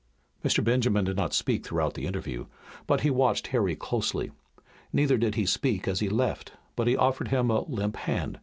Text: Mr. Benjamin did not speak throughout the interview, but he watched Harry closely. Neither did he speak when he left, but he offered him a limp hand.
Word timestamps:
Mr. 0.43 0.63
Benjamin 0.63 1.05
did 1.05 1.15
not 1.15 1.31
speak 1.31 1.63
throughout 1.63 1.93
the 1.93 2.07
interview, 2.07 2.47
but 2.87 3.01
he 3.01 3.11
watched 3.11 3.45
Harry 3.49 3.75
closely. 3.75 4.31
Neither 4.91 5.15
did 5.19 5.35
he 5.35 5.45
speak 5.45 5.85
when 5.85 5.95
he 5.97 6.09
left, 6.09 6.53
but 6.75 6.87
he 6.87 6.97
offered 6.97 7.27
him 7.27 7.51
a 7.51 7.61
limp 7.69 7.97
hand. 7.97 8.39